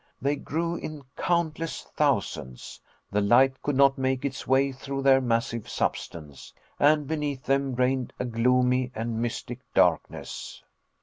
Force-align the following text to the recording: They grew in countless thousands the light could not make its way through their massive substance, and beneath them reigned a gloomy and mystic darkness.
They 0.19 0.35
grew 0.35 0.77
in 0.77 1.03
countless 1.15 1.83
thousands 1.95 2.81
the 3.11 3.21
light 3.21 3.61
could 3.61 3.75
not 3.75 3.99
make 3.99 4.25
its 4.25 4.47
way 4.47 4.71
through 4.71 5.03
their 5.03 5.21
massive 5.21 5.69
substance, 5.69 6.51
and 6.79 7.05
beneath 7.05 7.43
them 7.43 7.75
reigned 7.75 8.11
a 8.19 8.25
gloomy 8.25 8.91
and 8.95 9.21
mystic 9.21 9.59
darkness. 9.75 10.63